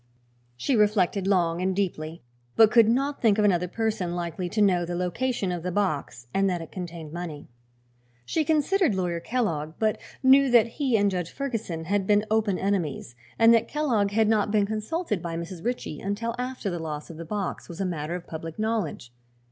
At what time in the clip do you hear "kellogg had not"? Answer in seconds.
13.67-14.49